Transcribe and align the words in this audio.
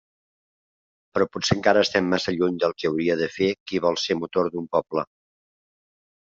Però 1.17 1.27
potser 1.35 1.57
encara 1.57 1.83
estem 1.89 2.09
massa 2.15 2.35
lluny 2.39 2.57
del 2.65 2.75
que 2.81 2.91
hauria 2.91 3.19
de 3.21 3.29
fer 3.37 3.53
qui 3.59 3.85
vol 3.87 4.03
ser 4.07 4.21
motor 4.25 4.53
d'un 4.57 4.69
poble. 4.77 5.09